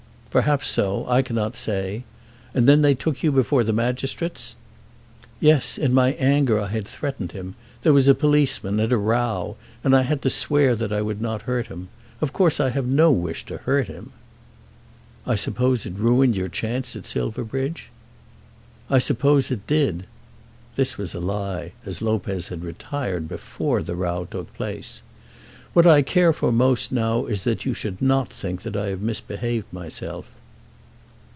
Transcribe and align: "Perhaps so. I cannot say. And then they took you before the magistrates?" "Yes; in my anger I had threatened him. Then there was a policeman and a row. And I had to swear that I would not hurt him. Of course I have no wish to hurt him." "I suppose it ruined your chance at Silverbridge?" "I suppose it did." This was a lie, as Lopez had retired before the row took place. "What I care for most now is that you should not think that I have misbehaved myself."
"Perhaps 0.31 0.67
so. 0.67 1.05
I 1.09 1.21
cannot 1.23 1.57
say. 1.57 2.05
And 2.53 2.65
then 2.65 2.83
they 2.83 2.95
took 2.95 3.21
you 3.21 3.33
before 3.33 3.65
the 3.65 3.73
magistrates?" 3.73 4.55
"Yes; 5.41 5.77
in 5.77 5.93
my 5.93 6.13
anger 6.13 6.57
I 6.57 6.69
had 6.69 6.87
threatened 6.87 7.33
him. 7.33 7.47
Then 7.47 7.55
there 7.81 7.91
was 7.93 8.07
a 8.07 8.15
policeman 8.15 8.79
and 8.79 8.93
a 8.93 8.97
row. 8.97 9.57
And 9.83 9.93
I 9.93 10.03
had 10.03 10.21
to 10.21 10.29
swear 10.29 10.73
that 10.73 10.93
I 10.93 11.01
would 11.01 11.19
not 11.21 11.41
hurt 11.41 11.67
him. 11.67 11.89
Of 12.21 12.31
course 12.31 12.61
I 12.61 12.69
have 12.69 12.85
no 12.85 13.11
wish 13.11 13.43
to 13.47 13.57
hurt 13.57 13.87
him." 13.87 14.13
"I 15.27 15.35
suppose 15.35 15.85
it 15.85 15.95
ruined 15.97 16.37
your 16.37 16.47
chance 16.47 16.95
at 16.95 17.05
Silverbridge?" 17.05 17.89
"I 18.89 18.99
suppose 18.99 19.51
it 19.51 19.67
did." 19.67 20.05
This 20.77 20.97
was 20.97 21.13
a 21.13 21.19
lie, 21.19 21.73
as 21.85 22.01
Lopez 22.01 22.47
had 22.47 22.63
retired 22.63 23.27
before 23.27 23.83
the 23.83 23.95
row 23.97 24.29
took 24.31 24.53
place. 24.53 25.01
"What 25.73 25.87
I 25.87 26.01
care 26.01 26.33
for 26.33 26.51
most 26.51 26.91
now 26.91 27.27
is 27.27 27.45
that 27.45 27.65
you 27.65 27.73
should 27.73 28.01
not 28.01 28.27
think 28.27 28.63
that 28.63 28.75
I 28.75 28.87
have 28.87 28.99
misbehaved 29.01 29.71
myself." 29.71 30.25